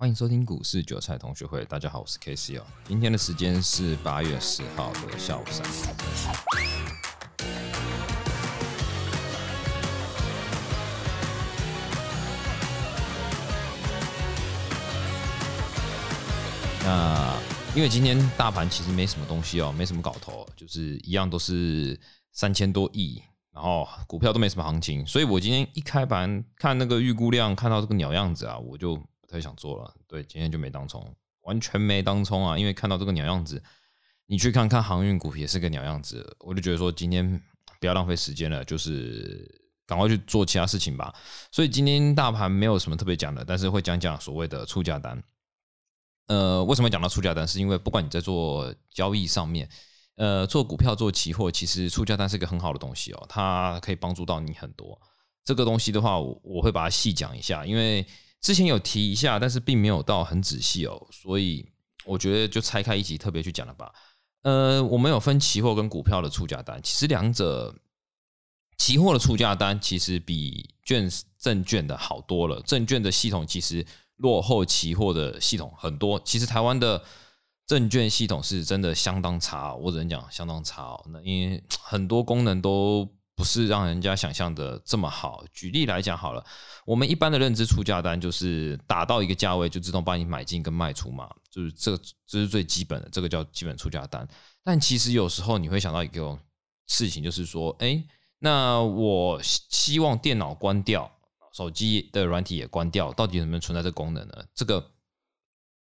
[0.00, 2.64] 欢迎收听股市韭菜同学会，大家好，我是 K C 哦。
[2.84, 6.04] 今天的时间是八月十号的下午三点。
[16.84, 17.36] 那
[17.74, 21.98] 因为今天大盘其实没什么东西哦，没什么搞头，就是一样都是
[22.30, 23.20] 三千多亿，
[23.52, 28.96] 然后股票都没什么行情，所以我今天一开盘看那个预估量，看到这个鸟样子啊，我就
[29.28, 29.94] 太想做了。
[30.06, 33.62] 对，今天就没当冲，完全没当冲啊，因为看到这个鸟样子，
[34.26, 37.40] 你去看看航运股也是个鸟样子，我就觉得说今天
[37.78, 39.46] 不要浪费时间了，就是
[39.86, 41.14] 赶快去做其他事情吧。
[41.52, 45.22] 所以今天大盘没有什么特别讲的，但是会讲讲所谓的出价单。
[46.26, 47.46] 呃，为什么讲到出价单？
[47.46, 49.66] 是因为不管你在做交易上面，
[50.16, 55.00] 呃，做股票、做期货，其实出价单是一个很好的东西哦，它可以帮助到你很多。
[55.42, 58.06] 这个东西的话，我我会把它细讲一下，因为
[58.40, 61.66] 之前有提一下，但是并没有到很仔细哦，所以
[62.04, 63.92] 我觉得就拆开一集特别去讲了吧。
[64.42, 67.74] 呃，我们有分期货跟股票的出价单，其实两者
[68.76, 73.86] 期货的出价单其实比券证券的好多了，证券的系统其实。
[74.18, 77.00] 落后期货的系统很多，其实台湾的
[77.68, 81.06] 证券系统是真的相当差，我只能讲相当差哦。
[81.12, 85.44] 那因为很多功能都不是让人家想象的这么好。
[85.52, 86.44] 举例来讲好了，
[86.84, 94.26] 我们一般的认知出价单就是打到一个价位就自动帮你买进跟卖出嘛，就是这这是最基本的，这个叫基本出价单。
[94.64, 96.36] 但其实有时候你会想到一个
[96.88, 98.02] 事情，就是说，哎，
[98.40, 101.08] 那我希望电脑关掉。
[101.50, 104.34] 手机的软体也关掉，到底能不能存在这功能呢？
[104.54, 104.92] 这个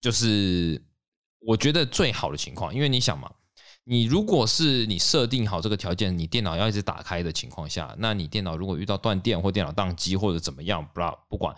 [0.00, 0.82] 就是
[1.40, 3.30] 我觉得最好的情况，因为你想嘛，
[3.84, 11.54] 你如果是你设定好这个条件，你电脑要一直打开的情况下，那你电脑如果遇到断电或电脑宕机或者怎么样，不不管，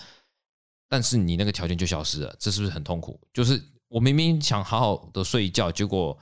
[0.88, 3.20] 但是你那个条件就消失了，这是不是很痛苦？
[3.32, 6.18] 就是我明明想好好的睡一觉，结果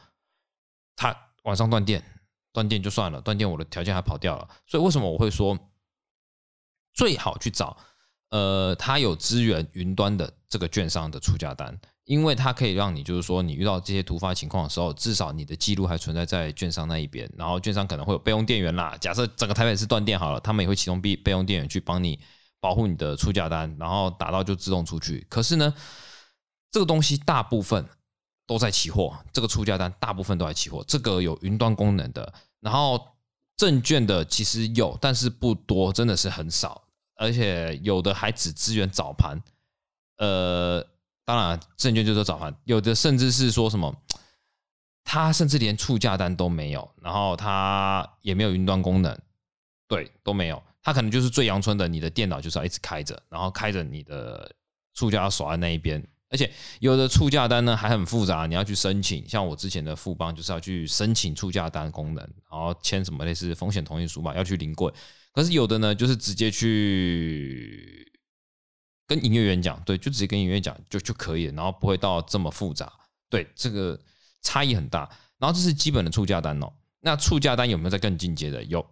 [0.96, 2.02] 它晚上断电，
[2.52, 5.58] 断电就算了，断电我的条件还跑掉了，所以为什么我会说？
[6.92, 7.76] 最好去找，
[8.30, 11.80] 呃，它有资源云端的这个券商的出价单，
[12.10, 18.96] 因为它可以让你就是说，你遇到这些突发情况的时候，至少你的记录还存在在券商那一边，然后券商可能会有备用电源啦。
[19.00, 22.18] 假设整个台北市断电好了，他们也会启动备备用电源去帮你
[22.60, 25.24] 保护你的出价单，然后打到就自动出去。
[25.30, 25.72] 可是呢，
[26.70, 27.86] 这个东西大部分
[28.46, 33.06] 都在期货，这个出价单大部分都在期货，这个有云端功能的，然后。
[33.56, 36.82] 证券的其实有，但是不多，真的是很少，
[37.16, 39.38] 而且有的还只支援早盘。
[40.16, 40.82] 呃，
[41.30, 43.94] 当然，证券就是早盘，有的甚至是说什么，
[45.04, 49.16] 它甚至连出价单都没有，然后它也没有云端功能，
[49.86, 50.60] 对，都没有。
[50.82, 54.50] 它可能就是最阳春的，你的电脑就是要一直开着，然后开着你的
[54.92, 56.04] 出价要锁在那一边。
[56.30, 59.28] 而且有的出价单呢还很复杂，你要去申请。
[59.28, 64.92] 像我之前的富邦就是要去申请出价单功能，然后签什么类似风险同意书嘛，要去临柜。
[65.32, 68.10] 可是有的呢，就是直接去
[69.10, 72.92] 跟营业员讲，对，就直接跟营业员讲就就可以了，然后不会到这么复杂。
[73.28, 73.98] 对，这个
[74.40, 75.10] 差异很大。
[75.36, 76.72] 然后这是基本的出价单哦。
[77.00, 78.62] 那出价单有没有在更进阶的？
[78.62, 78.86] 有，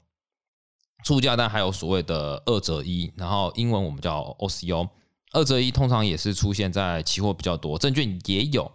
[1.05, 4.89] 出价单还有所谓的二折一，然后英文我们叫 OCO。
[5.31, 8.69] 二折一通常也是出现在期货比较多，证券也有，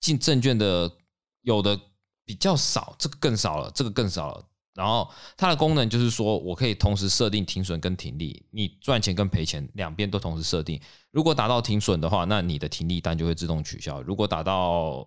[0.00, 0.92] 进证券的
[1.40, 1.80] 有的
[2.26, 4.44] 比较少，这个更少了，这个更少了。
[4.76, 10.80] 然后它的功能就是说我可以同时设定停损跟停利，你赚钱跟赔钱两边都同时设定。
[11.10, 15.06] 如果达到停损的话，那你的停利单就会自动取消；如果达到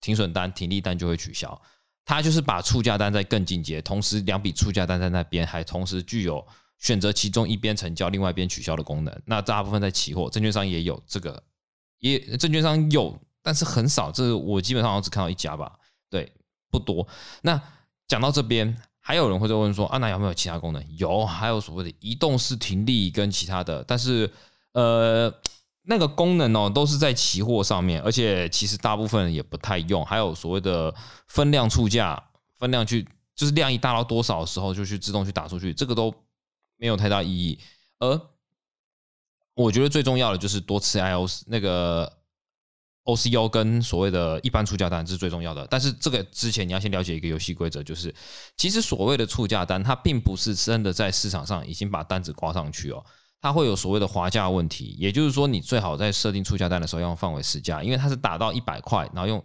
[0.00, 1.60] 停损单，停利单就会取消。
[2.04, 6.46] 它就是把出价单在更进阶，同时两笔出价单在那边还同时具有。
[6.78, 11.40] 选择其中一边成交，另外一边取消的功能，那大部分在期货，证券商也有这个，
[12.00, 14.10] 也证券商有，但是很少。
[14.10, 15.78] 这我基本上只看到一家吧，
[16.10, 16.32] 对，
[16.72, 17.06] 不多。
[17.42, 17.62] 那
[18.08, 20.82] 讲到这边，还有人会在问说，啊，那有没有其他功能？
[20.96, 24.30] 有，还有所谓的移动式停利跟其他的，但是
[24.72, 25.30] 呃，
[25.82, 30.02] 那个功能哦，都是在期货上面，而且其实大部分也不太用。
[30.06, 30.94] 还有所谓的
[31.26, 32.22] 分量出价，
[32.56, 36.14] 分量去就是量一大到多少的时候，就去自动去打出去，这个都。
[36.78, 37.56] 没有太大意义，
[38.00, 38.20] 而
[39.54, 42.12] 我觉得最重要的就是多次 I O 那个
[43.04, 45.66] O C O 跟所谓的一般出价单是最重要的。
[45.68, 48.14] 但是这个之前你要先了解一个游戏规则，就是
[48.56, 53.04] 其实所谓的出价单，它并不是真的在市场上已经把单子挂上去哦，
[53.40, 54.94] 它会有所谓的滑价问题。
[54.98, 59.44] 也就是说，你最好在设定出价单的时候要用范围实价，因为它是打到一百块，然后用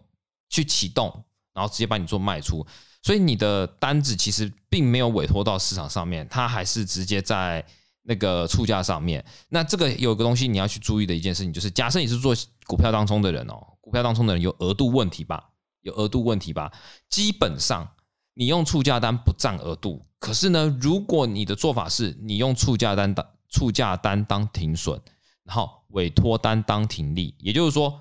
[0.50, 1.12] 去启动，
[1.54, 2.66] 然后直接帮你做卖出。
[3.04, 7.66] 所以你的单子其实并没有委托到市场上面，它还是直接在
[8.08, 9.24] 那个出价上面。
[9.50, 12.34] 那这个有个东西你要去注意的一件事情，就是假设你是做
[12.66, 15.50] 股票当中的人哦，股票当中的人有额度问题吧？
[15.82, 16.72] 有额度问题吧？
[17.10, 17.88] 基本上
[18.34, 25.00] 你用出价单不占额度，可是呢，如果你的做法是你用出价单当出价单当停损，
[25.44, 28.00] 然后委托单当停利，也就是说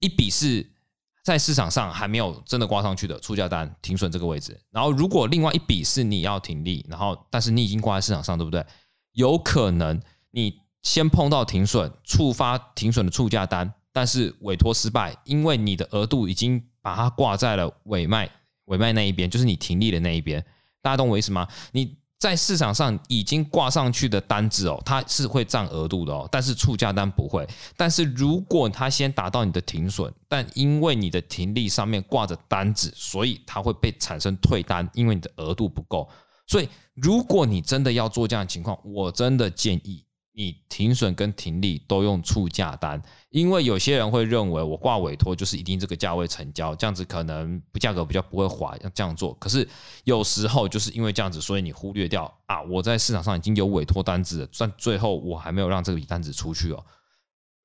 [0.00, 0.68] 一笔是。
[1.24, 8.66] 在市场上还没有真的挂上去的出价单停损这个位置，然后如果另外一笔是你要停利，然后但是你已经挂在市场上，对不对？
[9.12, 10.00] 有可能
[10.30, 18.30] 你先碰到停损，触发停损的出价单，但是委托失败，因为你的额度已经把它挂在了尾卖
[18.66, 20.44] 尾卖那一边，就是你停利的那一边。
[20.80, 21.46] 大家懂我意思吗？
[21.72, 21.96] 你。
[22.22, 27.44] 在市场上已经挂上去的单子哦，它是会占额度的哦，但是出价单不会。
[27.76, 36.08] 但是如果它先达到你的停损，但因为你的停利上面挂着单子，所以它会被产生退单，因为你的额度不够。
[36.46, 40.04] 所以如果你真的要做这样的情况，我真的建议。
[40.34, 42.98] 你停损跟停利都用出价单，
[43.28, 49.34] 因为有些人会认为我挂委托就是一定这个价位成交，这样子可能价格比较不会滑，要这样做。
[49.34, 49.68] 可是
[50.04, 56.82] 有时候就是因为这样子，所以你忽略掉啊，我在市场上已经有委托单子，但最后我还没有让这笔单子出去哦。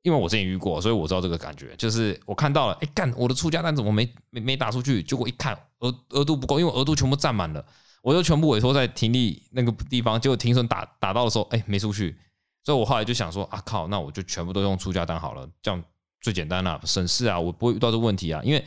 [0.02, 5.02] 因为我之前遇过，所以我知道这个感觉，就是我看到了，哎干，我的出价单怎么没没没打出去？
[5.02, 7.66] 结果一看额额度不够，因为额度全部占满了，
[8.08, 12.18] 我就全部委托在停利那个地方，结果停损打打到的时候，哎没出去。
[12.64, 15.84] 所以我后来就想说啊靠，那我就全部都用出价单好了，这样
[16.22, 18.42] 最简单了，省事啊，我不会遇到这问题啊。
[18.46, 18.66] 因为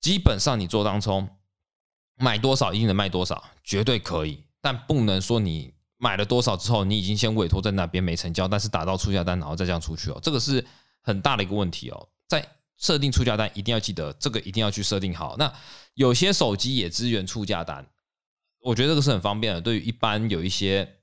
[0.00, 1.28] 基本上你做当冲，
[2.16, 10.64] 买多少一定能卖多少，绝对可以，但不能说你买了多少之后，你已经先委托在那边没成交，但是打到出价单然后再这样出去哦，这个是
[11.02, 12.08] 很大的一个问题哦。
[12.26, 12.42] 在
[12.78, 15.36] 设定出价单一定要记得，这个一定要去设定好。
[15.38, 15.52] 那
[15.92, 17.86] 有些手机也支援出价单，
[18.62, 20.96] 我觉得这个是很方便的，对于一般有一些。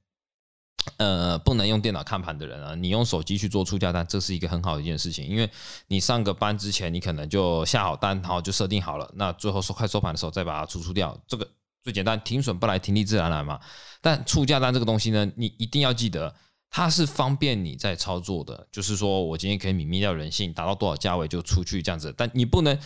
[0.98, 5.28] 呃，不能用电脑看盘的人啊，你用手机去做出价单，这是一个很好的一件事情。
[5.28, 5.48] 因为
[5.88, 11.48] 你上个班之前，你可能就下好单，然后就设定好了，那最后收快收盘的时候再把它出出掉，这个
[11.84, 13.60] 最简单，停损不来，停利自然来嘛。
[14.02, 16.34] 但出价单这个东西呢，你一定要记得，
[16.72, 22.12] 它是方便你在操作的，就是说我今天可以泯灭掉人性，达到多少价位就出去这样子。
[22.18, 22.80] 但你不能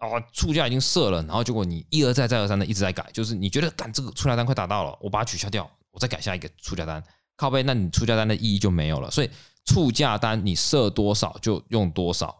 [0.00, 7.02] 啊，出价已经设了，然后结果你一而再再而三的一直在改，就是你觉得赶这个出价单快达到了，我把它取消掉，我再改下一个出价单。
[7.36, 9.10] 靠背，那你出价单的意义就没有了。
[9.10, 9.30] 所以
[9.66, 12.34] 出价单你设多少就用多少，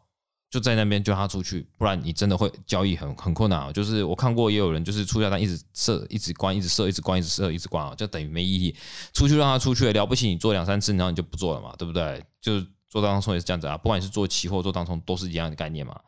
[0.51, 3.71] 就在那边就让它出去，不然你真的会交易很很困难啊。
[3.71, 8.75] 就是我看过也有人就是出价单一直设一直关一直设一直关一直设一直关啊，就等于没意义。
[9.13, 12.25] 出去让它出去了不起，你做两三次然后你就不做了嘛，对不对？
[12.41, 15.99] 就是做当冲也是这样子啊，不管你是做期货做当冲都是一样的概念嘛。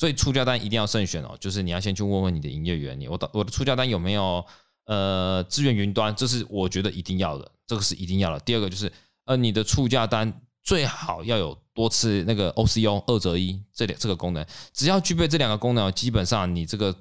[0.00, 4.42] 所以出价单一定要慎选哦，就是你要先去问问你的营业员，你我的我的出价单有没有？
[4.86, 8.40] 呃，资源云端，这是我觉得一定要的，这个是一定要的。
[8.40, 8.92] 第二个就是，
[9.24, 16.92] 呃，你的出价单最好要有多次那个 OCO 二择一这两这个功能，只要具备这两个功能，基本上你这个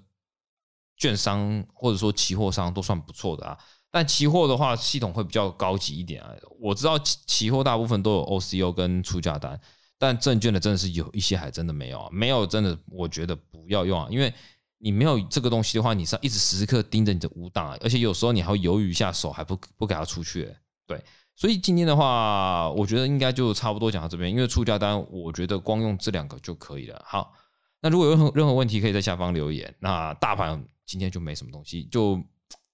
[0.97, 3.57] 券商或者说期货商都算不错的啊。
[3.89, 6.29] 但期货的话，系统会比较高级一点啊。
[6.59, 9.59] 我知道期货大部分都有 OCO 跟出价单，
[9.99, 14.33] 但证券的真的是有一些还真的没有啊，没有真的我觉得不要用啊，因为。
[14.81, 20.49] 你没有这个东西的话，你是要一直时时刻盯着你的五档，而且有时候你还会犹豫一下手，还不不给它出去。
[20.87, 21.03] 对，
[21.35, 27.03] 所以今天的话，我觉得应该就差不多讲到这边，因为出价单，我觉得光用这两个就可以了。
[27.05, 27.33] 好，
[27.81, 29.75] 那如果有任何任何问题，可以在下方留言。
[29.79, 32.15] 那大盘今天就没什么东西，就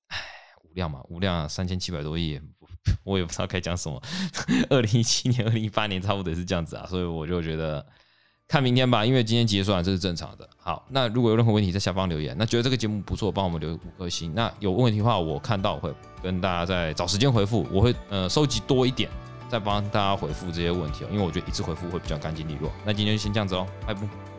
[0.10, 0.18] 唉
[0.64, 2.40] 无量嘛，无量三千七百多亿，
[3.04, 4.02] 我也不知道该讲什么。
[4.70, 7.86] 二零一七年、二零一八年差不多也是这样子啊，所以我就觉得。
[8.48, 10.48] 看明天吧，因为今天结算这是正常的。
[10.56, 12.36] 好，那如果有任何问题，在下方留言。
[12.38, 14.32] 那觉得这个节目不错，帮我们留五颗星。
[14.36, 17.66] 那有问题的话，我看到会跟大家再找时间回复。
[17.72, 19.10] 我会呃收集多一点，
[19.50, 21.08] 再帮大家回复这些问题哦。
[21.12, 22.72] 因为我觉得一次回复会比较干净利落。
[22.86, 24.35] 那今天就先这样子哦，拜拜。